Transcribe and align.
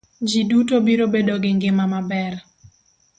Ji 0.29 0.39
duto 0.51 0.75
biro 0.87 1.05
bedo 1.13 1.35
gi 1.43 1.51
ngima 1.57 1.85
ma 1.91 1.99
ber. 2.09 2.33